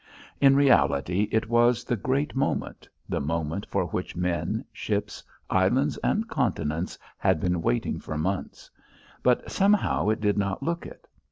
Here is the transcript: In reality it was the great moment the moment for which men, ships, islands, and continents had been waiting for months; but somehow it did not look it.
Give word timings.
In 0.39 0.55
reality 0.55 1.29
it 1.31 1.47
was 1.47 1.83
the 1.83 1.95
great 1.95 2.35
moment 2.35 2.89
the 3.07 3.19
moment 3.19 3.67
for 3.69 3.85
which 3.85 4.15
men, 4.15 4.65
ships, 4.73 5.23
islands, 5.47 5.95
and 5.97 6.27
continents 6.27 6.97
had 7.19 7.39
been 7.39 7.61
waiting 7.61 7.99
for 7.99 8.17
months; 8.17 8.71
but 9.21 9.51
somehow 9.51 10.09
it 10.09 10.19
did 10.19 10.39
not 10.39 10.63
look 10.63 10.87
it. 10.87 11.07